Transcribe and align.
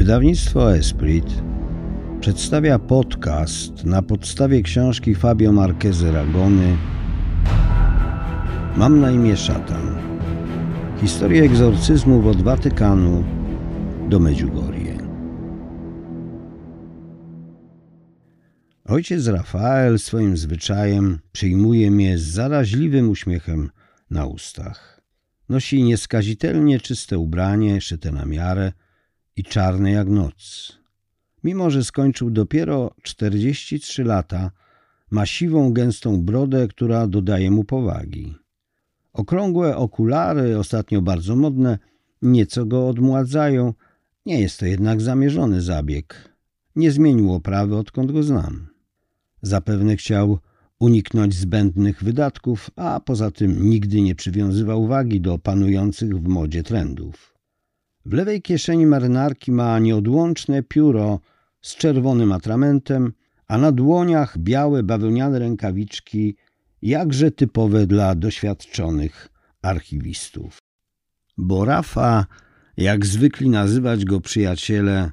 Wydawnictwo 0.00 0.76
Esprit 0.76 1.24
przedstawia 2.20 2.78
podcast 2.78 3.84
na 3.84 4.02
podstawie 4.02 4.62
książki 4.62 5.14
Fabio 5.14 5.52
Marquez 5.52 6.02
Ragony 6.02 6.76
Mam 8.76 9.00
na 9.00 9.10
imię 9.10 9.36
Szatan. 9.36 9.98
Historia 11.00 11.44
egzorcyzmów 11.44 12.26
od 12.26 12.42
Watykanu 12.42 13.24
do 14.08 14.20
Medjugorje. 14.20 14.98
Ojciec 18.84 19.26
Rafael 19.26 19.98
swoim 19.98 20.36
zwyczajem 20.36 21.18
przyjmuje 21.32 21.90
mnie 21.90 22.18
z 22.18 22.22
zaraźliwym 22.22 23.10
uśmiechem 23.10 23.70
na 24.10 24.26
ustach. 24.26 25.00
Nosi 25.48 25.82
nieskazitelnie 25.82 26.80
czyste 26.80 27.18
ubranie, 27.18 27.80
szyte 27.80 28.12
na 28.12 28.26
miarę 28.26 28.72
i 29.40 29.44
czarne 29.44 29.90
jak 29.90 30.08
noc. 30.08 30.72
Mimo, 31.44 31.70
że 31.70 31.84
skończył 31.84 32.30
dopiero 32.30 32.94
43 33.02 34.04
lata, 34.04 34.50
ma 35.10 35.26
siwą, 35.26 35.72
gęstą 35.72 36.22
brodę, 36.22 36.68
która 36.68 37.06
dodaje 37.06 37.50
mu 37.50 37.64
powagi. 37.64 38.34
Okrągłe 39.12 39.76
okulary, 39.76 40.58
ostatnio 40.58 41.02
bardzo 41.02 41.36
modne, 41.36 41.78
nieco 42.22 42.66
go 42.66 42.88
odmładzają. 42.88 43.74
Nie 44.26 44.40
jest 44.40 44.60
to 44.60 44.66
jednak 44.66 45.00
zamierzony 45.00 45.62
zabieg. 45.62 46.34
Nie 46.76 46.90
zmienił 46.90 47.32
oprawy, 47.32 47.76
odkąd 47.76 48.12
go 48.12 48.22
znam. 48.22 48.68
Zapewne 49.42 49.96
chciał 49.96 50.38
uniknąć 50.78 51.34
zbędnych 51.34 52.04
wydatków, 52.04 52.70
a 52.76 53.00
poza 53.00 53.30
tym 53.30 53.70
nigdy 53.70 54.00
nie 54.00 54.14
przywiązywał 54.14 54.86
wagi 54.86 55.20
do 55.20 55.38
panujących 55.38 56.18
w 56.18 56.28
modzie 56.28 56.62
trendów. 56.62 57.39
W 58.06 58.12
lewej 58.12 58.42
kieszeni 58.42 58.86
marynarki 58.86 59.52
ma 59.52 59.78
nieodłączne 59.78 60.62
pióro 60.62 61.20
z 61.62 61.76
czerwonym 61.76 62.32
atramentem, 62.32 63.12
a 63.46 63.58
na 63.58 63.72
dłoniach 63.72 64.38
białe 64.38 64.82
bawełniane 64.82 65.38
rękawiczki, 65.38 66.36
jakże 66.82 67.30
typowe 67.30 67.86
dla 67.86 68.14
doświadczonych 68.14 69.28
archiwistów. 69.62 70.58
Bo 71.38 71.64
Rafa, 71.64 72.26
jak 72.76 73.06
zwykli 73.06 73.50
nazywać 73.50 74.04
go 74.04 74.20
przyjaciele, 74.20 75.10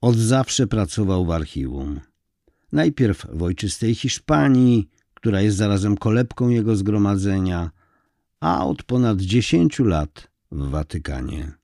od 0.00 0.16
zawsze 0.16 0.66
pracował 0.66 1.24
w 1.24 1.30
archiwum. 1.30 2.00
Najpierw 2.72 3.26
w 3.32 3.42
ojczystej 3.42 3.94
Hiszpanii, 3.94 4.88
która 5.14 5.40
jest 5.40 5.56
zarazem 5.56 5.96
kolebką 5.96 6.48
jego 6.48 6.76
zgromadzenia, 6.76 7.70
a 8.40 8.66
od 8.66 8.82
ponad 8.82 9.20
dziesięciu 9.20 9.84
lat 9.84 10.30
w 10.52 10.70
Watykanie. 10.70 11.57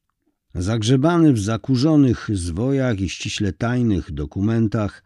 Zagrzebany 0.55 1.33
w 1.33 1.41
zakurzonych 1.41 2.29
zwojach 2.33 3.01
i 3.01 3.09
ściśle 3.09 3.53
tajnych 3.53 4.13
dokumentach, 4.13 5.03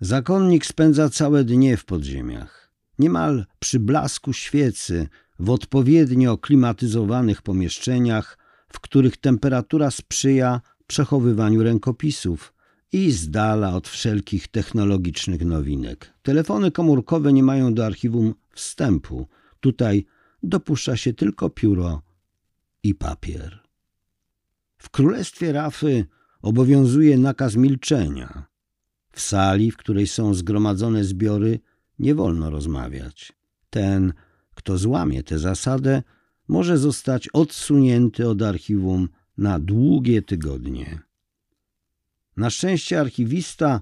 zakonnik 0.00 0.66
spędza 0.66 1.08
całe 1.08 1.44
dnie 1.44 1.76
w 1.76 1.84
podziemiach. 1.84 2.72
Niemal 2.98 3.46
przy 3.58 3.80
blasku 3.80 4.32
świecy, 4.32 5.08
w 5.38 5.50
odpowiednio 5.50 6.38
klimatyzowanych 6.38 7.42
pomieszczeniach, 7.42 8.38
w 8.68 8.80
których 8.80 9.16
temperatura 9.16 9.90
sprzyja 9.90 10.60
przechowywaniu 10.86 11.62
rękopisów 11.62 12.54
i 12.92 13.10
z 13.12 13.30
dala 13.30 13.74
od 13.74 13.88
wszelkich 13.88 14.48
technologicznych 14.48 15.44
nowinek. 15.44 16.12
Telefony 16.22 16.70
komórkowe 16.70 17.32
nie 17.32 17.42
mają 17.42 17.74
do 17.74 17.86
archiwum 17.86 18.34
wstępu. 18.52 19.28
Tutaj 19.60 20.06
dopuszcza 20.42 20.96
się 20.96 21.12
tylko 21.12 21.50
pióro 21.50 22.02
i 22.82 22.94
papier. 22.94 23.65
W 24.78 24.90
królestwie 24.90 25.52
Rafy 25.52 26.04
obowiązuje 26.42 27.18
nakaz 27.18 27.56
milczenia. 27.56 28.46
W 29.12 29.20
sali, 29.20 29.70
w 29.70 29.76
której 29.76 30.06
są 30.06 30.34
zgromadzone 30.34 31.04
zbiory, 31.04 31.60
nie 31.98 32.14
wolno 32.14 32.50
rozmawiać. 32.50 33.32
Ten, 33.70 34.12
kto 34.54 34.78
złamie 34.78 35.22
tę 35.22 35.38
zasadę, 35.38 36.02
może 36.48 36.78
zostać 36.78 37.28
odsunięty 37.28 38.28
od 38.28 38.42
archiwum 38.42 39.08
na 39.38 39.58
długie 39.58 40.22
tygodnie. 40.22 41.00
Na 42.36 42.50
szczęście 42.50 43.00
archiwista, 43.00 43.80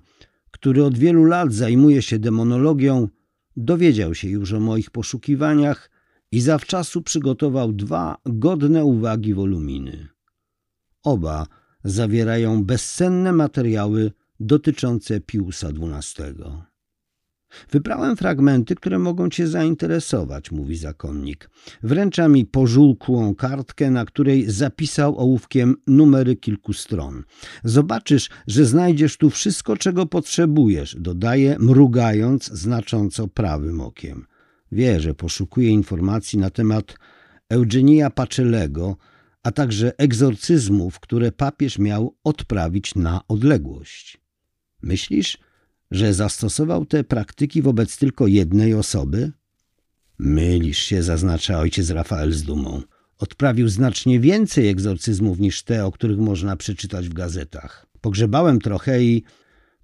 który 0.50 0.84
od 0.84 0.98
wielu 0.98 1.24
lat 1.24 1.52
zajmuje 1.52 2.02
się 2.02 2.18
demonologią, 2.18 3.08
dowiedział 3.56 4.14
się 4.14 4.28
już 4.28 4.52
o 4.52 4.60
moich 4.60 4.90
poszukiwaniach 4.90 5.90
i 6.32 6.40
zawczasu 6.40 7.02
przygotował 7.02 7.72
dwa 7.72 8.16
godne 8.26 8.84
uwagi 8.84 9.34
woluminy. 9.34 10.13
Oba 11.04 11.46
zawierają 11.84 12.64
bezcenne 12.64 13.32
materiały 13.32 14.12
dotyczące 14.40 15.20
Piusa 15.20 15.68
XII. 15.68 16.34
Wybrałem 17.70 18.16
fragmenty, 18.16 18.74
które 18.74 18.98
mogą 18.98 19.30
Cię 19.30 19.46
zainteresować, 19.46 20.50
mówi 20.50 20.76
zakonnik. 20.76 21.50
Wręcza 21.82 22.28
mi 22.28 22.46
pożółkłą 22.46 23.34
kartkę, 23.34 23.90
na 23.90 24.04
której 24.04 24.50
zapisał 24.50 25.18
ołówkiem 25.18 25.74
numery 25.86 26.36
kilku 26.36 26.72
stron. 26.72 27.22
Zobaczysz, 27.64 28.30
że 28.46 28.64
znajdziesz 28.64 29.16
tu 29.16 29.30
wszystko, 29.30 29.76
czego 29.76 30.06
potrzebujesz, 30.06 30.96
dodaje, 31.00 31.56
mrugając 31.58 32.44
znacząco 32.44 33.28
prawym 33.28 33.80
okiem. 33.80 34.26
Wie, 34.72 35.00
że 35.00 35.14
poszukuje 35.14 35.70
informacji 35.70 36.38
na 36.38 36.50
temat 36.50 36.96
Eugenia 37.48 38.10
Pacelego, 38.10 38.96
a 39.44 39.52
także 39.52 39.98
egzorcyzmów, 39.98 41.00
które 41.00 41.32
papież 41.32 41.78
miał 41.78 42.16
odprawić 42.24 42.94
na 42.94 43.20
odległość. 43.28 44.18
Myślisz, 44.82 45.38
że 45.90 46.14
zastosował 46.14 46.86
te 46.86 47.04
praktyki 47.04 47.62
wobec 47.62 47.98
tylko 47.98 48.26
jednej 48.26 48.74
osoby? 48.74 49.32
Mylisz 50.18 50.78
się, 50.78 51.02
zaznacza 51.02 51.58
ojciec 51.58 51.90
Rafael 51.90 52.32
z 52.32 52.42
dumą. 52.42 52.82
Odprawił 53.18 53.68
znacznie 53.68 54.20
więcej 54.20 54.68
egzorcyzmów 54.68 55.38
niż 55.38 55.62
te, 55.62 55.86
o 55.86 55.92
których 55.92 56.18
można 56.18 56.56
przeczytać 56.56 57.08
w 57.08 57.14
gazetach. 57.14 57.86
Pogrzebałem 58.00 58.60
trochę 58.60 59.02
i 59.02 59.24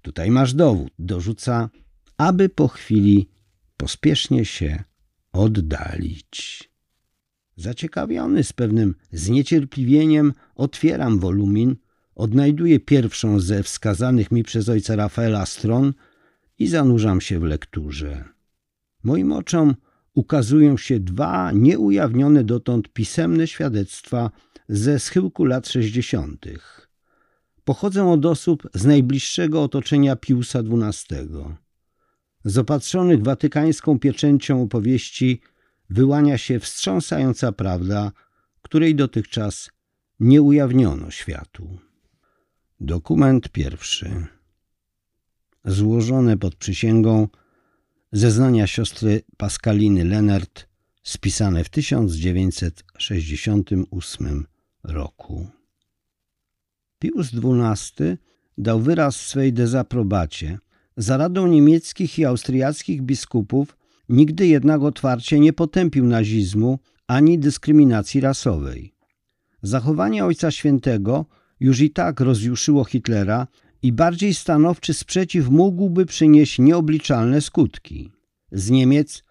tutaj 0.01 0.31
masz 0.31 0.53
dowód, 0.53 0.93
dorzuca, 0.99 1.69
aby 2.17 2.49
po 2.49 2.67
chwili 2.67 3.29
pospiesznie 3.77 4.45
się 4.45 4.83
oddalić. 5.31 6.70
Zaciekawiony 7.55 8.43
z 8.43 8.53
pewnym 8.53 8.95
zniecierpliwieniem 9.11 10.33
otwieram 10.55 11.19
wolumin, 11.19 11.75
odnajduję 12.15 12.79
pierwszą 12.79 13.39
ze 13.39 13.63
wskazanych 13.63 14.31
mi 14.31 14.43
przez 14.43 14.69
ojca 14.69 14.95
Rafaela 14.95 15.45
stron 15.45 15.93
i 16.59 16.67
zanurzam 16.67 17.21
się 17.21 17.39
w 17.39 17.43
lekturze. 17.43 18.23
Moim 19.03 19.31
oczom 19.31 19.75
ukazują 20.13 20.77
się 20.77 20.99
dwa 20.99 21.51
nieujawnione 21.51 22.43
dotąd 22.43 22.93
pisemne 22.93 23.47
świadectwa 23.47 24.31
ze 24.69 24.99
schyłku 24.99 25.45
lat 25.45 25.67
sześćdziesiątych. 25.67 26.87
Pochodzą 27.63 28.13
od 28.13 28.25
osób 28.25 28.67
z 28.73 28.85
najbliższego 28.85 29.63
otoczenia 29.63 30.15
Piusa 30.15 30.59
XII. 30.59 31.27
Z 32.45 32.57
opatrzonych 32.57 33.23
watykańską 33.23 33.99
pieczęcią 33.99 34.61
opowieści 34.61 35.41
wyłania 35.91 36.37
się 36.37 36.59
wstrząsająca 36.59 37.51
prawda, 37.51 38.11
której 38.61 38.95
dotychczas 38.95 39.69
nie 40.19 40.41
ujawniono 40.41 41.11
światu. 41.11 41.77
Dokument 42.79 43.49
pierwszy. 43.49 44.25
Złożone 45.65 46.37
pod 46.37 46.55
przysięgą 46.55 47.27
zeznania 48.11 48.67
siostry 48.67 49.21
Pascaliny 49.37 50.05
Lenert, 50.05 50.67
spisane 51.03 51.63
w 51.63 51.69
1968 51.69 54.45
roku. 54.83 55.49
Pius 56.99 57.31
XII 57.33 58.17
dał 58.57 58.79
wyraz 58.79 59.15
swej 59.15 59.53
dezaprobacie. 59.53 60.59
Za 60.97 61.17
radą 61.17 61.47
niemieckich 61.47 62.19
i 62.19 62.25
austriackich 62.25 63.01
biskupów 63.01 63.80
Nigdy 64.11 64.47
jednak 64.47 64.81
otwarcie 64.81 65.39
nie 65.39 65.53
potępił 65.53 66.05
nazizmu 66.05 66.79
ani 67.07 67.39
dyskryminacji 67.39 68.21
rasowej. 68.21 68.93
Zachowanie 69.61 70.25
Ojca 70.25 70.51
Świętego 70.51 71.25
już 71.59 71.79
i 71.81 71.89
tak 71.89 72.19
rozjuszyło 72.19 72.83
Hitlera 72.83 73.47
i 73.81 73.91
bardziej 73.91 74.33
stanowczy 74.33 74.93
sprzeciw 74.93 75.49
mógłby 75.49 76.05
przynieść 76.05 76.59
nieobliczalne 76.59 77.41
skutki. 77.41 78.11
Z 78.51 78.69
Niemiec 78.69 79.23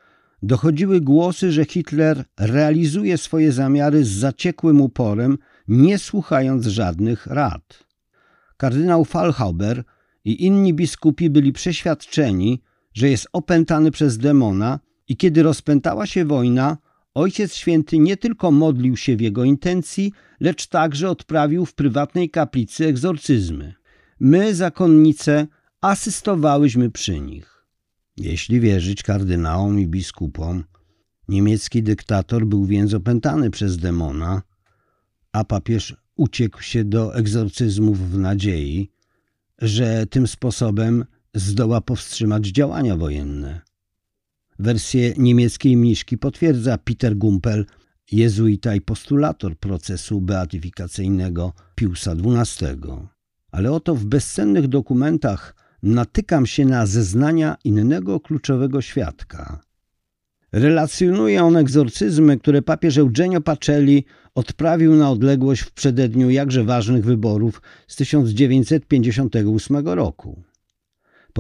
dochodziły 0.43 1.01
głosy, 1.01 1.53
że 1.53 1.65
Hitler 1.65 2.25
realizuje 2.39 3.19
swoje 3.19 3.53
zamiary 3.53 4.05
z 4.05 4.09
zaciekłym 4.09 4.81
uporem, 4.81 5.39
nie 5.69 5.99
słuchając 5.99 6.67
żadnych 6.67 7.27
rad. 7.27 7.85
Kardynał 8.57 9.05
Fallhauber 9.05 9.85
i 10.25 10.45
inni 10.47 10.75
biskupi 10.75 11.31
byli 11.31 11.53
przeświadczeni, 11.53 12.63
że 12.95 13.11
jest 13.11 13.29
opętany 13.33 13.91
przez 13.91 14.19
demona 14.19 14.81
i 15.09 15.17
kiedy 15.17 15.43
rozpętała 15.43 16.07
się 16.07 16.25
wojna, 16.25 16.77
Ojciec 17.15 17.55
Święty 17.55 17.99
nie 17.99 18.17
tylko 18.17 18.51
modlił 18.51 18.97
się 18.97 19.17
w 19.17 19.21
jego 19.21 19.45
intencji, 19.45 20.13
lecz 20.41 20.67
także 20.67 21.11
odprawił 21.11 21.67
w 21.67 21.75
prywatnej 21.75 22.31
kaplicy 22.31 22.87
egzorcyzmy. 22.87 23.75
my, 24.21 24.55
zakonnice, 24.55 25.47
asystowałyśmy 25.81 26.91
przy 26.91 27.21
nich. 27.21 27.67
Jeśli 28.17 28.61
wierzyć 28.61 29.03
kardynałom 29.03 29.81
i 29.81 29.87
biskupom, 29.87 30.65
niemiecki 31.29 31.83
dyktator 31.83 32.47
był 32.47 32.67
więc 32.67 32.95
opętany 32.95 33.51
przez 33.51 33.77
demona, 33.77 34.43
a 35.33 35.45
papież 35.45 35.97
uciekł 36.17 36.63
się 36.63 36.85
do 36.85 37.15
egzorcyzmów 37.15 38.11
w 38.11 38.19
nadziei, 38.19 38.91
że 39.59 40.07
tym 40.07 40.27
sposobem 40.27 41.05
zdoła 41.35 41.81
powstrzymać 41.81 42.47
działania 42.47 42.97
wojenne. 42.97 43.61
Wersję 44.59 45.15
niemieckiej 45.17 45.77
mniszki 45.77 46.19
potwierdza 46.19 46.79
Peter 46.79 47.17
Gumpel, 47.17 47.67
jezuita 48.13 48.75
i 48.75 48.81
postulator 48.81 49.59
procesu 49.59 50.21
beatyfikacyjnego 50.21 51.53
Piusa 51.75 52.13
XII. 52.13 52.77
Ale 53.53 53.73
oto 53.73 53.95
w 53.95 54.05
bezcennych 54.05 54.69
dokumentach 54.69 55.55
natykam 55.83 56.47
się 56.47 56.65
na 56.65 56.87
zeznania 56.87 57.57
innego 57.65 58.21
kluczowego 58.21 58.83
świadka. 58.83 59.61
Relacjonuje 60.53 61.45
on 61.45 61.57
egzorcyzmy, 61.57 62.39
które 62.39 62.63
papież 62.63 62.99
Eugenio 62.99 63.41
Pacelli 63.41 64.05
odprawił 64.35 64.95
na 64.95 65.11
odległość 65.11 65.63
w 65.63 65.73
przededniu 65.73 66.31
jakże 66.31 66.65
ważnych 66.65 67.05
wyborów 67.05 67.63
z 67.89 67.97
1958 67.97 69.89
roku. 69.89 70.43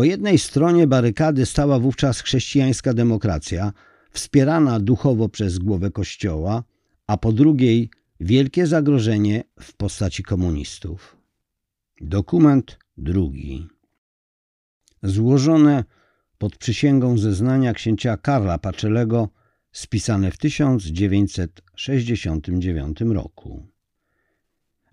Po 0.00 0.04
jednej 0.04 0.38
stronie 0.38 0.86
barykady 0.86 1.46
stała 1.46 1.78
wówczas 1.78 2.20
chrześcijańska 2.20 2.94
demokracja, 2.94 3.72
wspierana 4.10 4.80
duchowo 4.80 5.28
przez 5.28 5.58
głowę 5.58 5.90
kościoła, 5.90 6.64
a 7.06 7.16
po 7.16 7.32
drugiej 7.32 7.90
wielkie 8.20 8.66
zagrożenie 8.66 9.44
w 9.60 9.72
postaci 9.72 10.22
komunistów. 10.22 11.16
Dokument 12.00 12.78
drugi. 12.96 13.68
Złożone 15.02 15.84
pod 16.38 16.56
przysięgą 16.56 17.18
zeznania 17.18 17.74
księcia 17.74 18.16
Karla 18.16 18.58
Paczylego, 18.58 19.28
spisane 19.72 20.30
w 20.30 20.38
1969 20.38 23.00
roku. 23.00 23.66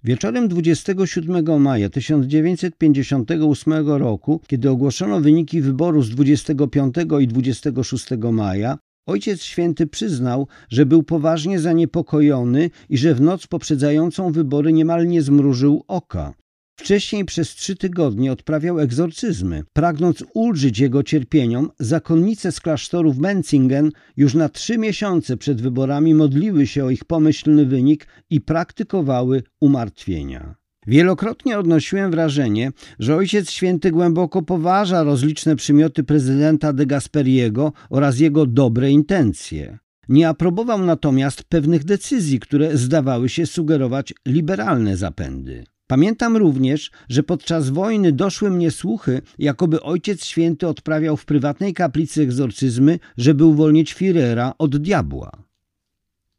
Wieczorem 0.04 0.48
27 0.48 1.62
maja 1.62 1.90
1958 1.90 3.74
roku, 3.88 4.42
kiedy 4.48 4.70
ogłoszono 4.70 5.22
wyniki 5.22 5.62
wyboru 5.62 6.02
z 6.02 6.10
25 6.10 6.96
i 7.20 7.28
26 7.28 8.06
maja, 8.32 8.78
Ojciec 9.08 9.44
Święty 9.44 9.88
przyznał, 9.88 10.48
że 10.70 10.86
był 10.86 11.04
poważnie 11.04 11.60
zaniepokojony 11.60 12.70
i 12.90 12.98
że 12.98 13.16
w 13.16 13.22
noc 13.22 13.48
poprzedzającą 13.48 14.32
wybory 14.32 14.74
niemal 14.74 15.08
nie 15.08 15.22
zmrużył 15.22 15.84
oka. 15.88 16.34
Wcześniej 16.80 17.26
przez 17.26 17.56
trzy 17.56 17.76
tygodnie 17.76 18.32
odprawiał 18.32 18.80
egzorcyzmy. 18.80 19.64
Pragnąc 19.74 20.24
ulżyć 20.34 20.80
jego 20.80 21.04
cierpieniom, 21.04 21.70
zakonnice 21.80 22.52
z 22.52 22.60
klasztoru 22.60 23.14
w 23.14 23.20
Menzingen 23.20 23.92
już 24.18 24.34
na 24.34 24.50
trzy 24.50 24.78
miesiące 24.78 25.38
przed 25.38 25.62
wyborami 25.62 26.14
modliły 26.14 26.68
się 26.68 26.86
o 26.86 26.90
ich 26.90 27.06
pomyślny 27.06 27.66
wynik 27.66 28.08
i 28.30 28.42
praktykowały 28.42 29.44
umartwienia. 29.62 30.56
Wielokrotnie 30.88 31.60
odnosiłem 31.60 32.12
wrażenie, 32.12 32.72
że 33.00 33.16
Ojciec 33.16 33.52
Święty 33.52 33.92
głęboko 33.92 34.42
poważa 34.42 35.04
rozliczne 35.04 35.56
przymioty 35.56 36.04
prezydenta 36.04 36.74
de 36.74 36.86
Gasperiego 36.86 37.74
oraz 37.90 38.20
jego 38.20 38.46
dobre 38.46 38.92
intencje. 38.92 39.78
Nie 40.10 40.30
aprobował 40.30 40.86
natomiast 40.86 41.44
pewnych 41.44 41.84
decyzji, 41.84 42.40
które 42.40 42.78
zdawały 42.78 43.30
się 43.30 43.46
sugerować 43.46 44.14
liberalne 44.26 44.98
zapędy. 44.98 45.64
Pamiętam 45.88 46.38
również, 46.38 46.92
że 47.10 47.24
podczas 47.24 47.70
wojny 47.70 48.12
doszły 48.12 48.50
mnie 48.50 48.72
słuchy, 48.72 49.22
jakoby 49.40 49.82
Ojciec 49.82 50.26
Święty 50.26 50.68
odprawiał 50.68 51.18
w 51.18 51.26
prywatnej 51.26 51.74
kaplicy 51.74 52.22
egzorcyzmy, 52.22 53.00
żeby 53.18 53.46
uwolnić 53.46 53.96
Führera 53.96 54.52
od 54.58 54.78
diabła. 54.78 55.32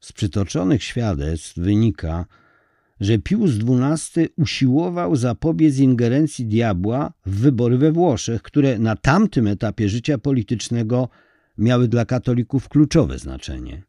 Z 0.00 0.12
przytoczonych 0.12 0.82
świadectw 0.82 1.58
wynika, 1.58 2.26
że 3.00 3.18
Pius 3.18 3.50
XII 3.50 4.28
usiłował 4.36 5.16
zapobiec 5.16 5.78
ingerencji 5.78 6.46
diabła 6.46 7.12
w 7.26 7.40
wybory 7.40 7.78
we 7.78 7.92
Włoszech, 7.92 8.42
które 8.42 8.78
na 8.78 8.96
tamtym 8.96 9.46
etapie 9.46 9.88
życia 9.88 10.18
politycznego 10.18 11.08
miały 11.58 11.88
dla 11.88 12.04
katolików 12.04 12.68
kluczowe 12.68 13.18
znaczenie. 13.18 13.88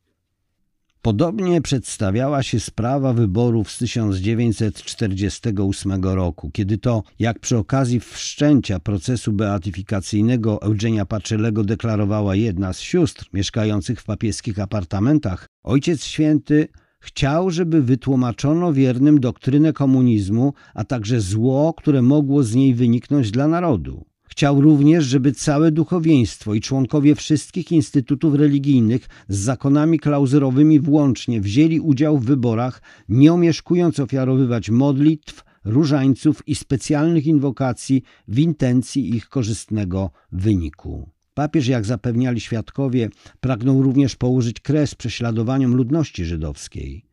Podobnie 1.01 1.61
przedstawiała 1.61 2.43
się 2.43 2.59
sprawa 2.59 3.13
wyborów 3.13 3.71
z 3.71 3.77
1948 3.77 6.03
roku, 6.03 6.49
kiedy 6.53 6.77
to, 6.77 7.03
jak 7.19 7.39
przy 7.39 7.57
okazji 7.57 7.99
wszczęcia 7.99 8.79
procesu 8.79 9.33
beatyfikacyjnego 9.33 10.61
Eugenia 10.61 11.05
Paczylego 11.05 11.63
deklarowała 11.63 12.35
jedna 12.35 12.73
z 12.73 12.79
sióstr 12.79 13.29
mieszkających 13.33 14.01
w 14.01 14.05
papieskich 14.05 14.59
apartamentach, 14.59 15.47
Ojciec 15.63 16.03
Święty 16.03 16.67
chciał, 16.99 17.51
żeby 17.51 17.81
wytłumaczono 17.81 18.73
wiernym 18.73 19.19
doktrynę 19.19 19.73
komunizmu, 19.73 20.53
a 20.73 20.83
także 20.83 21.21
zło, 21.21 21.73
które 21.77 22.01
mogło 22.01 22.43
z 22.43 22.55
niej 22.55 22.75
wyniknąć 22.75 23.31
dla 23.31 23.47
narodu. 23.47 24.08
Chciał 24.29 24.61
również, 24.61 25.05
żeby 25.05 25.31
całe 25.31 25.71
duchowieństwo 25.71 26.53
i 26.53 26.61
członkowie 26.61 27.15
wszystkich 27.15 27.71
instytutów 27.71 28.35
religijnych 28.35 29.07
z 29.27 29.37
zakonami 29.37 29.99
klauzurowymi 29.99 30.79
włącznie 30.79 31.41
wzięli 31.41 31.79
udział 31.79 32.17
w 32.17 32.25
wyborach, 32.25 32.81
nie 33.09 33.33
omieszkując 33.33 33.99
ofiarowywać 33.99 34.69
modlitw, 34.69 35.43
różańców 35.65 36.47
i 36.47 36.55
specjalnych 36.55 37.25
inwokacji 37.25 38.03
w 38.27 38.39
intencji 38.39 39.15
ich 39.15 39.29
korzystnego 39.29 40.11
wyniku. 40.31 41.09
Papież, 41.33 41.67
jak 41.67 41.85
zapewniali 41.85 42.39
świadkowie, 42.41 43.09
pragnął 43.39 43.83
również 43.83 44.15
położyć 44.15 44.59
kres 44.59 44.95
prześladowaniom 44.95 45.75
ludności 45.75 46.25
żydowskiej. 46.25 47.05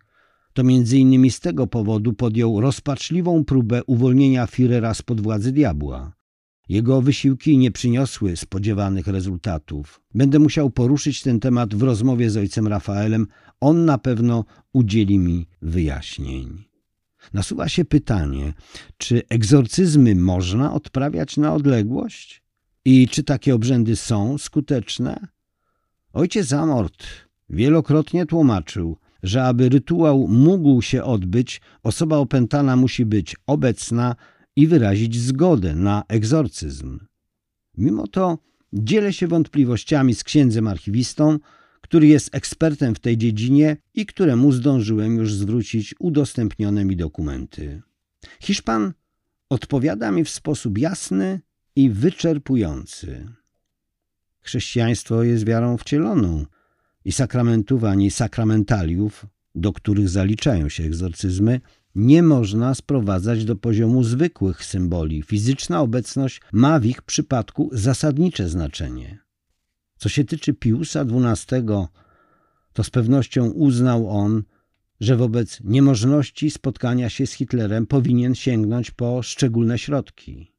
To 0.52 0.64
między 0.64 0.98
innymi 0.98 1.30
z 1.30 1.40
tego 1.40 1.66
powodu 1.66 2.12
podjął 2.12 2.60
rozpaczliwą 2.60 3.44
próbę 3.44 3.84
uwolnienia 3.84 4.46
Führera 4.46 4.94
spod 4.94 5.20
władzy 5.20 5.52
diabła. 5.52 6.15
Jego 6.68 7.02
wysiłki 7.02 7.58
nie 7.58 7.70
przyniosły 7.70 8.36
spodziewanych 8.36 9.06
rezultatów. 9.06 10.00
Będę 10.14 10.38
musiał 10.38 10.70
poruszyć 10.70 11.22
ten 11.22 11.40
temat 11.40 11.74
w 11.74 11.82
rozmowie 11.82 12.30
z 12.30 12.36
ojcem 12.36 12.66
Rafaelem. 12.66 13.26
On 13.60 13.84
na 13.84 13.98
pewno 13.98 14.44
udzieli 14.72 15.18
mi 15.18 15.46
wyjaśnień. 15.62 16.64
Nasuwa 17.32 17.68
się 17.68 17.84
pytanie, 17.84 18.52
czy 18.96 19.22
egzorcyzmy 19.28 20.14
można 20.14 20.72
odprawiać 20.72 21.36
na 21.36 21.54
odległość? 21.54 22.42
I 22.84 23.08
czy 23.08 23.22
takie 23.22 23.54
obrzędy 23.54 23.96
są 23.96 24.38
skuteczne? 24.38 25.28
Ojciec 26.12 26.52
Amort 26.52 27.06
wielokrotnie 27.50 28.26
tłumaczył, 28.26 28.96
że 29.22 29.44
aby 29.44 29.68
rytuał 29.68 30.28
mógł 30.28 30.82
się 30.82 31.04
odbyć, 31.04 31.60
osoba 31.82 32.16
opętana 32.16 32.76
musi 32.76 33.06
być 33.06 33.36
obecna 33.46 34.16
i 34.56 34.66
wyrazić 34.66 35.20
zgodę 35.20 35.74
na 35.74 36.04
egzorcyzm. 36.08 36.98
Mimo 37.78 38.06
to 38.06 38.38
dzielę 38.72 39.12
się 39.12 39.28
wątpliwościami 39.28 40.14
z 40.14 40.24
księdzem 40.24 40.68
archiwistą, 40.68 41.38
który 41.80 42.06
jest 42.06 42.34
ekspertem 42.34 42.94
w 42.94 42.98
tej 42.98 43.18
dziedzinie 43.18 43.76
i 43.94 44.06
któremu 44.06 44.52
zdążyłem 44.52 45.16
już 45.16 45.34
zwrócić 45.34 45.94
udostępnione 45.98 46.84
mi 46.84 46.96
dokumenty. 46.96 47.82
Hiszpan 48.40 48.92
odpowiada 49.48 50.12
mi 50.12 50.24
w 50.24 50.30
sposób 50.30 50.78
jasny 50.78 51.40
i 51.76 51.90
wyczerpujący. 51.90 53.28
Chrześcijaństwo 54.40 55.22
jest 55.22 55.46
wiarą 55.46 55.76
wcieloną 55.76 56.46
i 57.04 57.12
sakramentów 57.12 57.84
ani 57.84 58.10
sakramentaliów, 58.10 59.26
do 59.54 59.72
których 59.72 60.08
zaliczają 60.08 60.68
się 60.68 60.84
egzorcyzmy, 60.84 61.60
nie 61.96 62.22
można 62.22 62.74
sprowadzać 62.74 63.44
do 63.44 63.56
poziomu 63.56 64.04
zwykłych 64.04 64.64
symboli. 64.64 65.22
Fizyczna 65.22 65.80
obecność 65.80 66.40
ma 66.52 66.80
w 66.80 66.84
ich 66.84 67.02
przypadku 67.02 67.70
zasadnicze 67.72 68.48
znaczenie. 68.48 69.18
Co 69.96 70.08
się 70.08 70.24
tyczy 70.24 70.54
Piusa 70.54 71.00
XII, 71.00 71.62
to 72.72 72.84
z 72.84 72.90
pewnością 72.90 73.50
uznał 73.50 74.10
on, 74.10 74.42
że 75.00 75.16
wobec 75.16 75.60
niemożności 75.64 76.50
spotkania 76.50 77.08
się 77.08 77.26
z 77.26 77.32
Hitlerem 77.32 77.86
powinien 77.86 78.34
sięgnąć 78.34 78.90
po 78.90 79.22
szczególne 79.22 79.78
środki. 79.78 80.52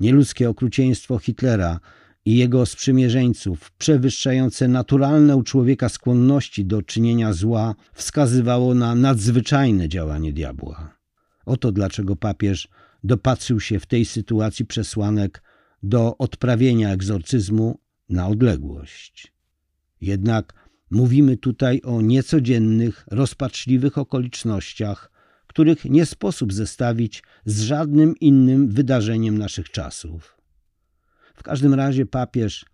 Nieludzkie 0.00 0.50
okrucieństwo 0.50 1.18
Hitlera 1.18 1.80
i 2.24 2.36
jego 2.36 2.66
sprzymierzeńców, 2.66 3.70
przewyższające 3.70 4.68
naturalne 4.68 5.36
u 5.36 5.42
człowieka 5.42 5.88
skłonności 5.88 6.64
do 6.64 6.82
czynienia 6.82 7.32
zła, 7.32 7.74
wskazywało 7.94 8.74
na 8.74 8.94
nadzwyczajne 8.94 9.88
działanie 9.88 10.32
diabła. 10.32 10.96
Oto 11.46 11.72
dlaczego 11.72 12.16
papież 12.16 12.68
dopatrzył 13.04 13.60
się 13.60 13.80
w 13.80 13.86
tej 13.86 14.04
sytuacji 14.04 14.66
przesłanek 14.66 15.42
do 15.82 16.18
odprawienia 16.18 16.92
egzorcyzmu 16.92 17.78
na 18.08 18.28
odległość. 18.28 19.32
Jednak 20.00 20.54
mówimy 20.90 21.36
tutaj 21.36 21.80
o 21.84 22.00
niecodziennych, 22.00 23.04
rozpaczliwych 23.10 23.98
okolicznościach, 23.98 25.10
których 25.46 25.84
nie 25.84 26.06
sposób 26.06 26.52
zestawić 26.52 27.22
z 27.44 27.60
żadnym 27.60 28.14
innym 28.20 28.68
wydarzeniem 28.68 29.38
naszych 29.38 29.70
czasów. 29.70 30.36
W 31.34 31.42
każdym 31.42 31.74
razie 31.74 32.06
papież 32.06 32.66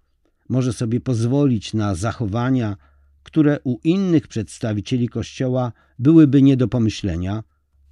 może 0.48 0.72
sobie 0.72 1.00
pozwolić 1.00 1.74
na 1.74 1.94
zachowania, 1.94 2.76
które 3.22 3.60
u 3.64 3.78
innych 3.84 4.28
przedstawicieli 4.28 5.08
Kościoła 5.08 5.72
byłyby 5.98 6.42
nie 6.42 6.56
do 6.56 6.68
pomyślenia, 6.68 7.42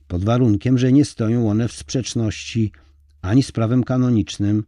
pod 0.08 0.24
warunkiem, 0.24 0.78
że 0.78 0.92
nie 0.92 1.04
stoją 1.04 1.50
one 1.50 1.68
w 1.68 1.72
sprzeczności 1.72 2.72
ani 3.22 3.42
z 3.42 3.52
prawem 3.52 3.84
kanonicznym, 3.84 4.64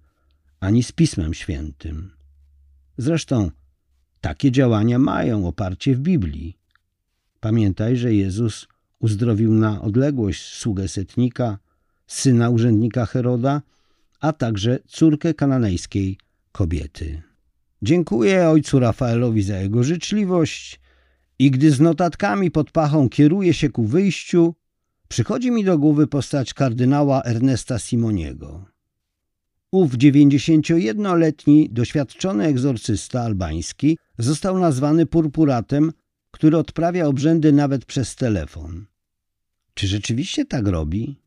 ani 0.60 0.82
z 0.82 0.92
Pismem 0.92 1.34
Świętym. 1.34 2.10
Zresztą 2.98 3.50
takie 4.20 4.52
działania 4.52 4.98
mają 4.98 5.46
oparcie 5.46 5.94
w 5.94 6.00
Biblii. 6.00 6.58
Pamiętaj, 7.40 7.96
że 7.96 8.14
Jezus 8.14 8.68
uzdrowił 8.98 9.54
na 9.54 9.82
odległość 9.82 10.42
sługę 10.42 10.88
setnika, 10.88 11.58
syna 12.06 12.50
urzędnika 12.50 13.06
Heroda, 13.06 13.62
a 14.20 14.32
także 14.32 14.78
córkę 14.86 15.34
kananejskiej 15.34 16.18
kobiety. 16.52 17.22
Dziękuję 17.82 18.48
ojcu 18.48 18.80
Rafaelowi 18.80 19.42
za 19.42 19.58
jego 19.58 19.84
życzliwość 19.84 20.80
i 21.38 21.50
gdy 21.50 21.70
z 21.70 21.80
notatkami 21.80 22.50
pod 22.50 22.70
pachą 22.70 23.08
kieruje 23.08 23.54
się 23.54 23.68
ku 23.68 23.84
wyjściu, 23.84 24.54
przychodzi 25.08 25.50
mi 25.50 25.64
do 25.64 25.78
głowy 25.78 26.06
postać 26.06 26.54
kardynała 26.54 27.22
Ernesta 27.22 27.78
Simoniego. 27.78 28.64
Ów 29.70 29.92
91-letni, 29.92 31.68
doświadczony 31.70 32.44
egzorcysta 32.44 33.22
albański 33.22 33.98
został 34.18 34.58
nazwany 34.58 35.06
purpuratem, 35.06 35.92
który 36.30 36.56
odprawia 36.56 37.06
obrzędy 37.06 37.52
nawet 37.52 37.84
przez 37.84 38.16
telefon. 38.16 38.86
Czy 39.74 39.86
rzeczywiście 39.86 40.44
tak 40.44 40.66
robi? 40.66 41.19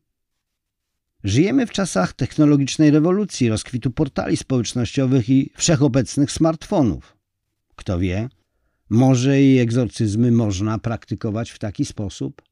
Żyjemy 1.24 1.66
w 1.66 1.70
czasach 1.70 2.12
technologicznej 2.12 2.90
rewolucji, 2.90 3.48
rozkwitu 3.48 3.90
portali 3.90 4.36
społecznościowych 4.36 5.28
i 5.28 5.50
wszechobecnych 5.56 6.32
smartfonów. 6.32 7.16
Kto 7.76 7.98
wie, 7.98 8.28
może 8.90 9.42
i 9.42 9.58
egzorcyzmy 9.58 10.32
można 10.32 10.78
praktykować 10.78 11.50
w 11.50 11.58
taki 11.58 11.84
sposób? 11.84 12.42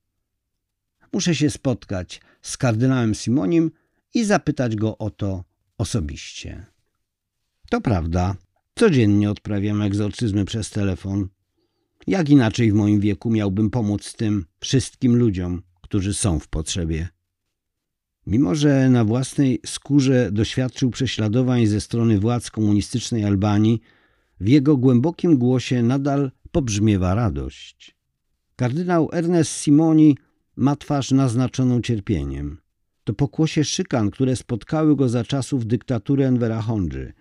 Muszę 1.12 1.35
się 1.35 1.50
spotkać 1.50 2.21
z 2.43 2.57
kardynałem 2.57 3.14
Simonim 3.14 3.71
i 4.14 4.25
zapytać 4.25 4.76
go 4.76 4.99
o 4.99 5.11
to 5.11 5.45
osobiście. 5.79 6.67
To 7.71 7.81
prawda, 7.81 8.37
codziennie 8.75 9.31
odprawiam 9.31 9.83
egzorcyzmy 9.83 10.45
przez 10.45 10.71
telefon. 10.71 11.29
Jak 12.07 12.29
inaczej 12.29 12.73
w 12.73 12.75
moim 12.75 13.00
wieku 13.00 13.31
miałbym 13.31 13.71
pomóc 13.71 14.12
tym 14.12 14.47
wszystkim 14.61 15.17
ludziom, 15.17 15.62
którzy 15.81 16.14
są 16.14 16.38
w 16.38 16.49
potrzebie? 16.49 17.09
Mimo, 18.26 18.55
że 18.55 18.91
na 18.91 19.05
własnej 19.05 19.61
skórze 19.67 20.33
doświadczył 20.33 20.91
prześladowań 20.91 21.67
ze 21.67 21.81
strony 21.81 22.19
władz 22.19 22.50
komunistycznej 22.50 23.25
Albanii, 23.25 23.81
w 24.41 24.49
jego 24.49 24.76
głębokim 24.76 25.38
głosie 25.38 25.83
nadal 25.83 26.31
pobrzmiewa 26.52 27.14
radość. 27.14 27.97
Kardynał 28.57 29.09
Ernest 29.12 29.50
Simoni 29.52 30.17
ma 30.57 30.76
twarz 30.76 31.11
naznaczoną 31.11 31.81
cierpieniem. 31.81 32.61
To 33.05 33.14
pokłosie 33.14 33.64
szykan, 33.64 34.11
które 34.11 34.37
spotkały 34.37 34.97
go 34.97 35.09
za 35.09 35.25
czasów 35.25 35.67
dyktatury 35.67 36.25
Envera 36.25 36.62
Hondży. 36.62 37.12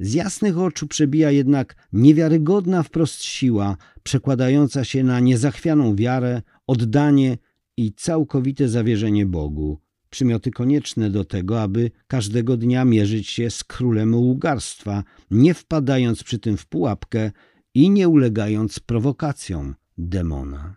Z 0.00 0.14
jasnych 0.14 0.58
oczu 0.58 0.86
przebija 0.86 1.30
jednak 1.30 1.88
niewiarygodna 1.92 2.82
wprost 2.82 3.22
siła, 3.22 3.76
przekładająca 4.02 4.84
się 4.84 5.04
na 5.04 5.20
niezachwianą 5.20 5.96
wiarę, 5.96 6.42
oddanie 6.66 7.38
i 7.76 7.92
całkowite 7.92 8.68
zawierzenie 8.68 9.26
Bogu 9.26 9.82
przymioty 10.12 10.50
konieczne 10.50 11.10
do 11.10 11.24
tego, 11.24 11.62
aby 11.62 11.90
każdego 12.06 12.56
dnia 12.56 12.84
mierzyć 12.84 13.28
się 13.28 13.50
z 13.50 13.64
królem 13.64 14.14
ługarstwa, 14.14 15.04
nie 15.30 15.54
wpadając 15.54 16.22
przy 16.22 16.38
tym 16.38 16.56
w 16.56 16.66
pułapkę 16.66 17.30
i 17.74 17.90
nie 17.90 18.08
ulegając 18.08 18.80
prowokacjom 18.80 19.74
demona. 19.98 20.76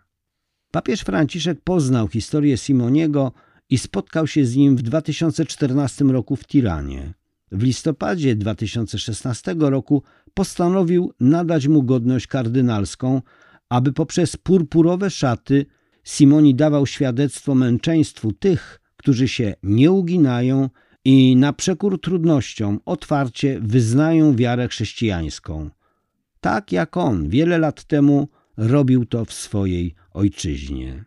Papież 0.70 1.00
Franciszek 1.00 1.60
poznał 1.64 2.08
historię 2.08 2.56
Simoniego 2.56 3.32
i 3.70 3.78
spotkał 3.78 4.26
się 4.26 4.46
z 4.46 4.56
nim 4.56 4.76
w 4.76 4.82
2014 4.82 6.04
roku 6.04 6.36
w 6.36 6.46
Tiranie. 6.46 7.14
W 7.52 7.62
listopadzie 7.62 8.36
2016 8.36 9.54
roku 9.58 10.02
postanowił 10.34 11.12
nadać 11.20 11.68
mu 11.68 11.82
godność 11.82 12.26
kardynalską, 12.26 13.22
aby 13.68 13.92
poprzez 13.92 14.36
purpurowe 14.36 15.10
szaty 15.10 15.66
Simoni 16.04 16.54
dawał 16.54 16.86
świadectwo 16.86 17.54
męczeństwu 17.54 18.32
tych, 18.32 18.80
którzy 19.06 19.28
się 19.28 19.54
nie 19.62 19.90
uginają 19.90 20.70
i 21.04 21.36
na 21.36 21.52
przekór 21.52 22.00
trudnościom 22.00 22.80
otwarcie 22.84 23.60
wyznają 23.60 24.36
wiarę 24.36 24.68
chrześcijańską. 24.68 25.70
Tak 26.40 26.72
jak 26.72 26.96
on 26.96 27.28
wiele 27.28 27.58
lat 27.58 27.84
temu 27.84 28.28
robił 28.56 29.04
to 29.04 29.24
w 29.24 29.32
swojej 29.32 29.94
ojczyźnie. 30.10 31.04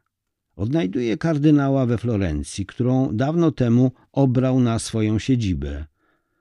Odnajduje 0.56 1.18
kardynała 1.18 1.86
we 1.86 1.98
Florencji, 1.98 2.66
którą 2.66 3.10
dawno 3.16 3.52
temu 3.52 3.92
obrał 4.12 4.60
na 4.60 4.80
swoją 4.80 5.20
siedzibę. 5.20 5.86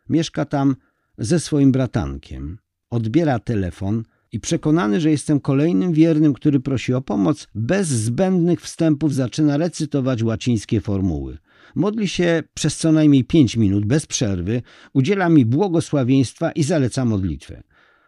Mieszka 0.08 0.44
tam 0.44 0.76
ze 1.18 1.40
swoim 1.40 1.72
bratankiem. 1.72 2.58
Odbiera 2.90 3.38
telefon 3.38 4.02
i 4.32 4.40
przekonany, 4.40 5.00
że 5.00 5.10
jestem 5.10 5.40
kolejnym 5.40 5.92
wiernym, 5.92 6.34
który 6.34 6.60
prosi 6.60 6.94
o 6.94 7.00
pomoc, 7.00 7.48
bez 7.54 7.88
zbędnych 7.88 8.60
wstępów 8.60 9.14
zaczyna 9.14 9.56
recytować 9.56 10.22
łacińskie 10.22 10.80
formuły. 10.80 11.38
Modli 11.74 12.08
się 12.08 12.42
przez 12.54 12.76
co 12.76 12.92
najmniej 12.92 13.24
pięć 13.24 13.56
minut 13.56 13.86
bez 13.86 14.06
przerwy, 14.06 14.62
udziela 14.92 15.28
mi 15.28 15.44
błogosławieństwa 15.44 16.52
i 16.52 16.62
zaleca 16.62 17.04
modlitwę. 17.04 17.62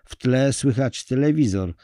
W 0.05 0.17
tle 0.17 0.53
słychać 0.53 1.05
telewizor. 1.05 1.75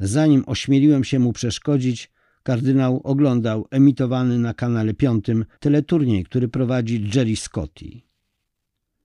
Zanim 0.00 0.44
ośmieliłem 0.46 1.04
się 1.04 1.18
mu 1.18 1.32
przeszkodzić, 1.32 2.10
kardynał 2.42 3.00
oglądał 3.04 3.66
emitowany 3.70 4.38
na 4.38 4.54
kanale 4.54 4.94
piątym 4.94 5.44
teleturniej, 5.60 6.24
który 6.24 6.48
prowadzi 6.48 7.10
Jerry 7.14 7.36
Scotty. 7.36 8.00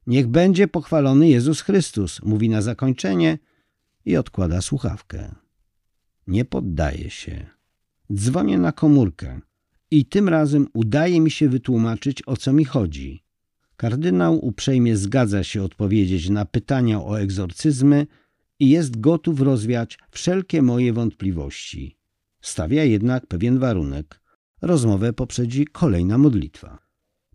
Niech 0.08 0.28
będzie 0.28 0.68
pochwalony 0.68 1.30
Jezus 1.30 1.62
Chrystus, 1.62 2.22
mówi 2.24 2.50
na 2.50 2.62
zakończenie 2.62 3.38
i 4.06 4.18
odkłada 4.18 4.62
słuchawkę. 4.62 5.36
Nie 6.28 6.46
poddaje 6.46 7.10
się. 7.10 7.46
Dzwonię 8.13 8.58
na 8.58 8.72
komórkę 8.72 9.42
i 9.92 10.06
tym 10.06 10.30
razem 10.30 10.68
udaje 10.74 11.22
mi 11.22 11.32
się 11.32 11.50
wytłumaczyć, 11.50 12.24
o 12.26 12.38
co 12.38 12.54
mi 12.54 12.66
chodzi. 12.66 13.24
Kardynał 13.76 14.46
uprzejmie 14.46 14.98
zgadza 14.98 15.44
się 15.44 15.64
odpowiedzieć 15.64 16.30
na 16.30 16.46
pytania 16.46 17.02
o 17.02 17.20
egzorcyzmy 17.20 18.08
i 18.60 18.70
jest 18.70 19.00
gotów 19.00 19.42
rozwiać 19.42 20.00
wszelkie 20.12 20.62
moje 20.62 20.94
wątpliwości. 20.94 21.98
Stawia 22.42 22.84
jednak 22.84 23.28
pewien 23.28 23.60
warunek. 23.60 24.22
Rozmowę 24.62 25.14
poprzedzi 25.14 25.66
kolejna 25.66 26.18
modlitwa. 26.18 26.80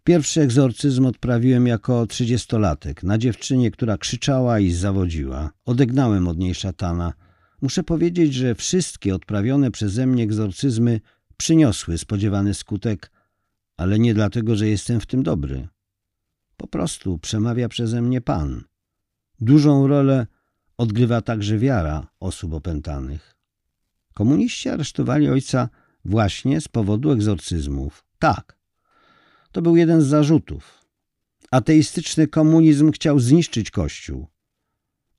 Pierwszy 0.05 0.41
egzorcyzm 0.41 1.07
odprawiłem 1.07 1.67
jako 1.67 2.07
trzydziestolatek 2.07 3.03
na 3.03 3.19
dziewczynie, 3.19 3.71
która 3.71 3.99
krzyczała 3.99 4.61
i 4.61 4.71
zawodziła. 4.71 5.51
Odegnałem 5.65 6.29
od 6.29 6.39
niej 6.39 6.55
szatana. 6.55 7.13
Muszę 7.63 7.83
powiedzieć, 7.83 8.35
że 8.35 8.55
wszystkie 8.55 9.15
odprawione 9.15 9.71
przeze 9.71 10.07
mnie 10.07 10.23
egzorcyzmy 10.23 11.01
przyniosły 11.37 11.99
spodziewany 11.99 12.55
skutek, 12.55 13.11
ale 13.76 13.99
nie 13.99 14.14
dlatego, 14.14 14.57
że 14.57 14.69
jestem 14.69 15.00
w 15.00 15.07
tym 15.07 15.23
dobry. 15.23 15.69
Po 16.57 16.66
prostu 16.66 17.19
przemawia 17.19 17.69
przeze 17.69 18.02
mnie 18.02 18.21
Pan. 18.21 18.64
Dużą 19.40 19.87
rolę 19.87 20.26
odgrywa 20.76 21.21
także 21.21 21.59
wiara 21.59 22.07
osób 22.21 22.52
opętanych. 22.52 23.37
Komuniści 24.14 24.69
aresztowali 24.69 25.28
ojca 25.28 25.69
właśnie 26.05 26.61
z 26.61 26.69
powodu 26.69 27.11
egzorcyzmów. 27.11 28.05
Tak, 28.19 28.59
to 29.52 29.62
był 29.62 29.76
jeden 29.76 30.00
z 30.02 30.07
zarzutów. 30.07 30.85
Ateistyczny 31.50 32.28
komunizm 32.28 32.93
chciał 32.93 33.21
zniszczyć 33.21 33.71
Kościół. 33.71 34.26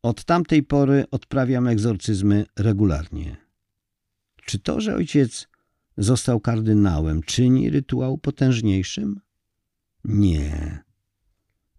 Od 0.02 0.24
tamtej 0.24 0.64
pory 0.64 1.06
odprawiam 1.12 1.68
egzorcyzmy 1.68 2.46
regularnie. 2.56 3.38
Czy 4.46 4.60
to, 4.60 4.82
że 4.82 4.96
ojciec 4.96 5.48
został 5.98 6.40
kardynałem, 6.40 7.24
czyni 7.24 7.70
rytuał 7.70 8.18
potężniejszym? 8.18 9.20
Nie. 10.04 10.84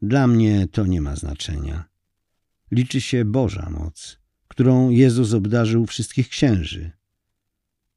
Dla 0.03 0.27
mnie 0.27 0.67
to 0.73 0.87
nie 0.87 1.01
ma 1.01 1.17
znaczenia. 1.17 1.89
Liczy 2.71 3.01
się 3.01 3.25
Boża 3.25 3.71
moc, 3.71 4.19
którą 4.49 4.91
Jezus 4.91 5.35
obdarzył 5.35 5.87
wszystkich 5.87 6.29
księży. 6.29 6.91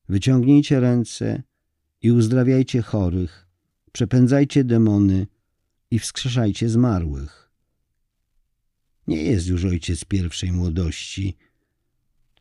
Wyciągnijcie 0.09 0.79
ręce 0.79 1.43
i 2.01 2.11
uzdrawiajcie 2.11 2.81
chorych, 2.81 3.47
przepędzajcie 3.91 4.63
demony 4.63 5.27
i 5.91 5.99
wskrzeszajcie 5.99 6.69
zmarłych. 6.69 7.51
Nie 9.07 9.23
jest 9.23 9.47
już 9.47 9.65
ojciec 9.65 10.05
pierwszej 10.05 10.51
młodości, 10.51 11.37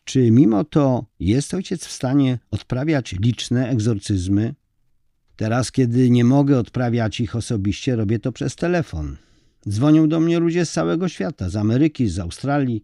czy 0.05 0.31
mimo 0.31 0.65
to 0.65 1.05
jest 1.21 1.55
ojciec 1.55 1.87
w 1.87 1.93
stanie 1.93 2.39
odprawiać 2.51 3.13
liczne 3.13 3.69
egzorcyzmy? 3.69 4.55
Teraz, 5.37 5.73
kiedy 5.73 6.11
nie 6.11 6.25
mogę 6.25 6.59
odprawiać 6.59 7.21
ich 7.21 7.37
osobiście, 7.37 7.97
robię 7.97 8.19
to 8.19 8.33
przez 8.33 8.57
telefon. 8.57 9.17
Dzwonią 9.69 10.09
do 10.09 10.21
mnie 10.21 10.39
ludzie 10.39 10.67
z 10.67 10.73
całego 10.73 11.09
świata, 11.09 11.49
z 11.49 11.57
Ameryki, 11.57 12.09
z 12.09 12.19
Australii. 12.19 12.83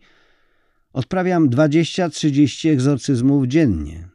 Odprawiam 0.92 1.50
20-30 1.50 2.70
egzorcyzmów 2.70 3.46
dziennie. 3.46 4.08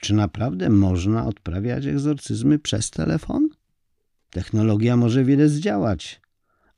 Czy 0.00 0.14
naprawdę 0.14 0.70
można 0.70 1.26
odprawiać 1.26 1.86
egzorcyzmy 1.86 2.58
przez 2.58 2.90
telefon? 2.90 3.48
Technologia 4.30 4.96
może 4.96 5.24
wiele 5.24 5.48
zdziałać, 5.48 6.20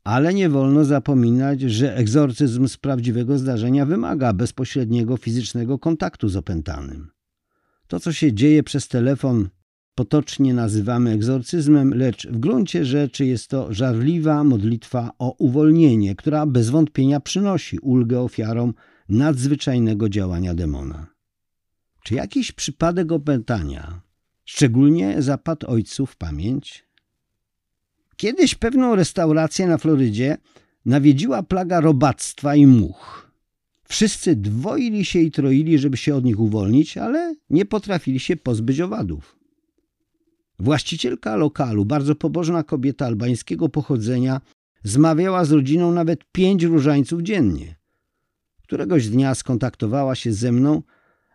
ale 0.05 0.35
nie 0.35 0.49
wolno 0.49 0.85
zapominać, 0.85 1.61
że 1.61 1.97
egzorcyzm 1.97 2.69
z 2.69 2.76
prawdziwego 2.76 3.38
zdarzenia 3.38 3.87
wymaga 3.87 4.33
bezpośredniego 4.33 5.17
fizycznego 5.17 5.78
kontaktu 5.78 6.28
z 6.28 6.37
opętanym. 6.37 7.11
To, 7.87 8.00
co 8.00 8.12
się 8.12 8.33
dzieje 8.33 8.62
przez 8.62 8.88
telefon, 8.88 9.49
potocznie 9.95 10.55
nazywamy 10.55 11.11
egzorcyzmem, 11.11 11.95
lecz 11.95 12.26
w 12.26 12.38
gruncie 12.38 12.85
rzeczy 12.85 13.26
jest 13.26 13.49
to 13.49 13.75
żarliwa 13.75 14.45
modlitwa 14.45 15.11
o 15.19 15.35
uwolnienie, 15.38 16.14
która 16.14 16.47
bez 16.47 16.71
wątpienia 16.71 17.21
przynosi 17.21 17.78
ulgę 17.78 18.21
ofiarom 18.21 18.75
nadzwyczajnego 19.09 20.09
działania 20.09 20.55
demona. 20.55 21.07
Czy 22.05 22.14
jakiś 22.14 22.52
przypadek 22.52 23.12
opętania 23.12 24.00
szczególnie 24.45 25.23
zapadł 25.23 25.67
ojcu 25.67 26.07
w 26.07 26.17
pamięć? 26.17 26.88
Kiedyś 28.19 28.55
pewną 28.55 28.95
restaurację 28.95 29.67
na 29.67 29.79
Florydzie 29.79 30.37
nawiedziła 30.85 31.43
plaga 31.43 31.81
robactwa 31.81 32.55
i 32.55 32.67
much. 32.67 33.31
Wszyscy 33.85 34.37
dwoili 34.37 35.05
się 35.05 35.19
i 35.21 35.31
troili, 35.31 35.79
żeby 35.79 35.97
się 35.97 36.15
od 36.15 36.25
nich 36.25 36.41
uwolnić, 36.41 36.97
ale 36.97 37.35
nie 37.51 37.65
potrafili 37.65 38.21
się 38.21 38.37
pozbyć 38.37 38.81
owadów. 38.81 39.39
Właścicielka 40.59 41.37
lokalu, 41.37 41.85
bardzo 41.85 42.15
pobożna 42.15 42.63
kobieta 42.63 43.07
albańskiego 43.07 43.69
pochodzenia, 43.69 44.41
zmawiała 44.83 45.45
z 45.45 45.53
rodziną 45.53 45.93
nawet 45.93 46.25
pięć 46.33 46.63
różańców 46.63 47.23
dziennie. 47.23 47.77
Któregoś 48.63 49.09
dnia 49.09 49.35
skontaktowała 49.35 50.15
się 50.15 50.33
ze 50.33 50.53
mną, 50.53 50.83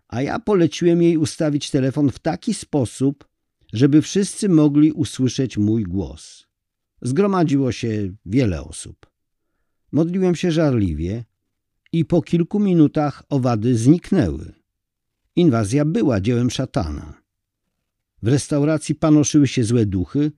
a 0.08 0.22
ja 0.22 0.40
poleciłem 0.40 1.02
jej 1.02 1.18
ustawić 1.18 1.70
telefon 1.70 2.12
w 2.12 2.20
taki 2.20 2.54
sposób, 2.54 3.28
żeby 3.74 4.02
wszyscy 4.02 4.50
mogli 4.50 4.92
usłyszeć 4.92 5.58
mój 5.58 5.84
głos. 5.84 6.53
Zgromadziło 7.04 7.72
się 7.72 8.14
wiele 8.26 8.64
osób. 8.64 9.12
Modliłem 9.92 10.36
się 10.36 10.52
żarliwie 10.52 11.26
i 11.92 12.06
po 12.06 12.22
kilku 12.22 12.60
minutach 12.60 13.24
owady 13.30 13.78
zniknęły. 13.78 14.54
Inwazja 15.36 15.86
była 15.86 16.22
dziełem 16.22 16.50
szatana. 16.52 17.24
W 18.22 18.28
restauracji 18.28 18.96
panoszyły 18.96 19.48
się 19.48 19.64
złe 19.64 19.86
duchy, 19.86 20.32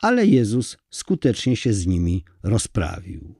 ale 0.00 0.26
Jezus 0.26 0.76
skutecznie 0.90 1.56
się 1.56 1.72
z 1.72 1.86
nimi 1.86 2.24
rozprawił. 2.42 3.34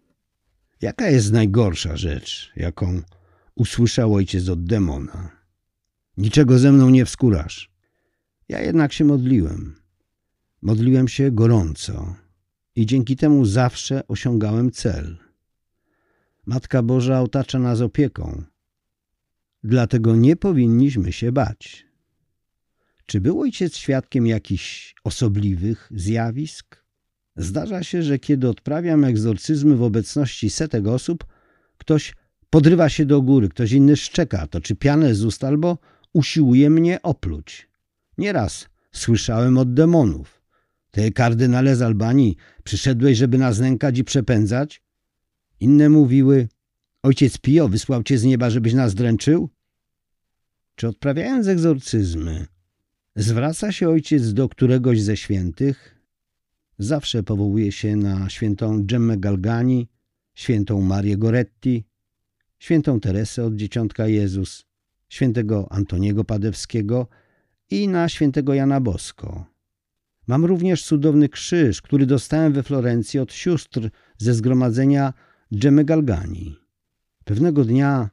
Jaka 0.80 1.10
jest 1.10 1.32
najgorsza 1.32 1.96
rzecz, 1.96 2.52
jaką 2.56 3.02
usłyszał 3.54 4.14
ojciec 4.14 4.48
od 4.48 4.64
demona? 4.64 5.30
Niczego 6.16 6.58
ze 6.58 6.72
mną 6.72 6.90
nie 6.90 7.04
wskórasz. 7.04 7.70
Ja 8.48 8.60
jednak 8.60 8.92
się 8.92 9.04
modliłem. 9.04 9.76
Modliłem 10.62 11.08
się 11.08 11.30
gorąco 11.30 12.21
i 12.76 12.86
dzięki 12.86 13.16
temu 13.16 13.44
zawsze 13.44 14.06
osiągałem 14.08 14.70
cel. 14.70 15.16
Matka 16.46 16.82
Boża 16.82 17.20
otacza 17.20 17.58
nas 17.58 17.80
opieką, 17.80 18.42
dlatego 19.64 20.16
nie 20.16 20.36
powinniśmy 20.36 21.12
się 21.12 21.32
bać. 21.32 21.86
Czy 23.06 23.20
był 23.20 23.40
ojciec 23.40 23.76
świadkiem 23.76 24.26
jakichś 24.26 24.94
osobliwych 25.04 25.88
zjawisk? 25.94 26.82
Zdarza 27.36 27.82
się, 27.82 28.02
że 28.02 28.18
kiedy 28.18 28.48
odprawiam 28.48 29.04
egzorcyzmy 29.04 29.76
w 29.76 29.82
obecności 29.82 30.50
setek 30.50 30.86
osób, 30.86 31.24
ktoś 31.78 32.14
podrywa 32.50 32.88
się 32.88 33.06
do 33.06 33.22
góry, 33.22 33.48
ktoś 33.48 33.72
inny 33.72 33.96
szczeka, 33.96 34.46
toczy 34.46 34.76
pianę 34.76 35.14
z 35.14 35.24
ust 35.24 35.44
albo 35.44 35.78
usiłuje 36.12 36.70
mnie 36.70 37.02
opluć. 37.02 37.68
Nieraz 38.18 38.68
słyszałem 38.92 39.58
od 39.58 39.74
demonów. 39.74 40.41
Ty, 40.94 41.12
kardynale 41.12 41.76
z 41.76 41.82
Albanii, 41.82 42.36
przyszedłeś, 42.64 43.18
żeby 43.18 43.38
nas 43.38 43.58
nękać 43.58 43.98
i 43.98 44.04
przepędzać? 44.04 44.82
Inne 45.60 45.88
mówiły, 45.88 46.48
ojciec 47.02 47.38
Pio 47.38 47.68
wysłał 47.68 48.02
cię 48.02 48.18
z 48.18 48.24
nieba, 48.24 48.50
żebyś 48.50 48.74
nas 48.74 48.94
dręczył? 48.94 49.50
Czy 50.74 50.88
odprawiając 50.88 51.46
egzorcyzmy, 51.46 52.46
zwraca 53.16 53.72
się 53.72 53.88
ojciec 53.88 54.32
do 54.32 54.48
któregoś 54.48 55.02
ze 55.02 55.16
świętych? 55.16 55.98
Zawsze 56.78 57.22
powołuje 57.22 57.72
się 57.72 57.96
na 57.96 58.30
świętą 58.30 58.86
Gemmę 58.86 59.18
Galgani, 59.18 59.88
świętą 60.34 60.80
Marię 60.80 61.16
Goretti, 61.16 61.84
świętą 62.58 63.00
Teresę 63.00 63.44
od 63.44 63.56
Dzieciątka 63.56 64.06
Jezus, 64.06 64.64
świętego 65.08 65.72
Antoniego 65.72 66.24
Padewskiego 66.24 67.08
i 67.70 67.88
na 67.88 68.08
świętego 68.08 68.54
Jana 68.54 68.80
Bosko. 68.80 69.51
Mam 70.26 70.44
również 70.44 70.84
cudowny 70.84 71.28
krzyż, 71.28 71.82
który 71.82 72.06
dostałem 72.06 72.52
we 72.52 72.62
Florencji 72.62 73.20
od 73.20 73.32
sióstr 73.32 73.90
ze 74.18 74.34
zgromadzenia 74.34 75.12
Dżemy 75.54 75.84
Galgani. 75.84 76.56
Pewnego 77.24 77.64
dnia 77.64 78.10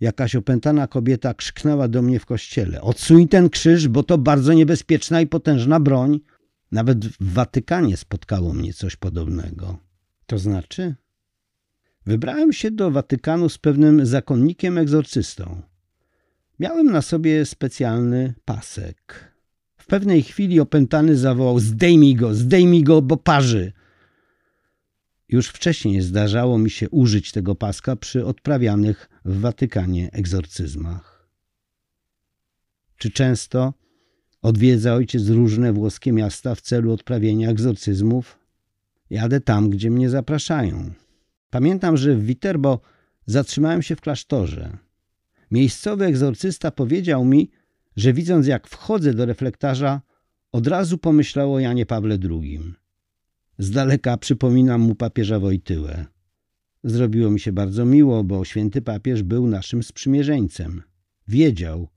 jakaś 0.00 0.36
opętana 0.36 0.86
kobieta 0.86 1.34
krzyknęła 1.34 1.88
do 1.88 2.02
mnie 2.02 2.20
w 2.20 2.26
kościele. 2.26 2.80
Odsuń 2.80 3.28
ten 3.28 3.50
krzyż, 3.50 3.88
bo 3.88 4.02
to 4.02 4.18
bardzo 4.18 4.52
niebezpieczna 4.52 5.20
i 5.20 5.26
potężna 5.26 5.80
broń. 5.80 6.20
Nawet 6.72 7.06
w 7.06 7.32
Watykanie 7.32 7.96
spotkało 7.96 8.52
mnie 8.52 8.72
coś 8.72 8.96
podobnego. 8.96 9.78
To 10.26 10.38
znaczy? 10.38 10.94
Wybrałem 12.06 12.52
się 12.52 12.70
do 12.70 12.90
Watykanu 12.90 13.48
z 13.48 13.58
pewnym 13.58 14.06
zakonnikiem 14.06 14.78
egzorcystą. 14.78 15.62
Miałem 16.58 16.86
na 16.86 17.02
sobie 17.02 17.46
specjalny 17.46 18.34
pasek. 18.44 19.33
W 19.84 19.86
pewnej 19.86 20.22
chwili 20.22 20.60
opętany 20.60 21.16
zawołał: 21.16 21.60
Zdejmij 21.60 22.14
go, 22.14 22.34
zdejmij 22.34 22.82
go, 22.82 23.02
bo 23.02 23.16
parzy. 23.16 23.72
Już 25.28 25.48
wcześniej 25.48 26.00
zdarzało 26.00 26.58
mi 26.58 26.70
się 26.70 26.90
użyć 26.90 27.32
tego 27.32 27.54
paska 27.54 27.96
przy 27.96 28.26
odprawianych 28.26 29.08
w 29.24 29.40
Watykanie 29.40 30.12
egzorcyzmach. 30.12 31.28
Czy 32.96 33.10
często 33.10 33.74
odwiedza 34.42 34.94
ojciec 34.94 35.28
różne 35.28 35.72
włoskie 35.72 36.12
miasta 36.12 36.54
w 36.54 36.60
celu 36.60 36.92
odprawienia 36.92 37.50
egzorcyzmów? 37.50 38.38
Jadę 39.10 39.40
tam, 39.40 39.70
gdzie 39.70 39.90
mnie 39.90 40.10
zapraszają. 40.10 40.92
Pamiętam, 41.50 41.96
że 41.96 42.14
w 42.14 42.24
Viterbo 42.24 42.80
zatrzymałem 43.26 43.82
się 43.82 43.96
w 43.96 44.00
klasztorze. 44.00 44.78
Miejscowy 45.50 46.04
egzorcysta 46.04 46.70
powiedział 46.70 47.24
mi, 47.24 47.50
że 47.96 48.12
widząc 48.12 48.46
jak 48.46 48.68
wchodzę 48.68 49.14
do 49.14 49.26
reflektarza, 49.26 50.00
od 50.52 50.66
razu 50.66 50.98
pomyślał 50.98 51.54
o 51.54 51.58
Janie 51.58 51.86
Pawle 51.86 52.18
II. 52.30 52.74
Z 53.58 53.70
daleka 53.70 54.16
przypominam 54.16 54.80
mu 54.80 54.94
papieża 54.94 55.38
Wojtyłę. 55.38 56.04
Zrobiło 56.84 57.30
mi 57.30 57.40
się 57.40 57.52
bardzo 57.52 57.84
miło, 57.84 58.24
bo 58.24 58.44
święty 58.44 58.82
papież 58.82 59.22
był 59.22 59.46
naszym 59.46 59.82
sprzymierzeńcem. 59.82 60.82
Wiedział, 61.28 61.88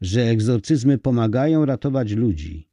że 0.00 0.22
egzorcyzmy 0.22 0.98
pomagają 0.98 1.64
ratować 1.64 2.12
ludzi. 2.12 2.68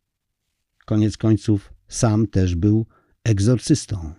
Koniec 0.86 1.18
końców 1.18 1.74
sam 1.88 2.28
też 2.28 2.56
był 2.56 2.86
egzorcystą. 3.24 4.14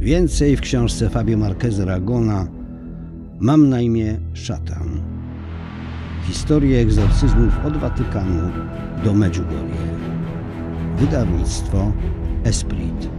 Więcej 0.00 0.56
w 0.56 0.60
książce 0.60 1.10
Fabio 1.10 1.38
Marquez 1.38 1.78
Ragona 1.78 2.48
Mam 3.40 3.68
na 3.68 3.80
imię 3.80 4.20
Szatan. 4.34 5.07
Historię 6.28 6.80
egzorcyzmów 6.80 7.64
od 7.66 7.76
Watykanu 7.76 8.52
do 9.04 9.14
Medjugorje. 9.14 9.76
Wydawnictwo 10.98 11.92
Esprit. 12.44 13.17